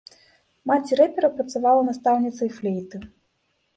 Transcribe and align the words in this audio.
Маці 0.69 0.97
рэпера 1.01 1.29
працавала 1.35 1.81
настаўніцай 1.93 2.49
флейты. 2.59 2.97